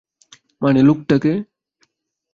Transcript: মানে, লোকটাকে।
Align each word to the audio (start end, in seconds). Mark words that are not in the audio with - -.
মানে, 0.61 0.79
লোকটাকে। 0.81 1.33